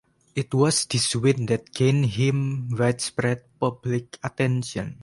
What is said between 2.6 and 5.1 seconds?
widespread public attention.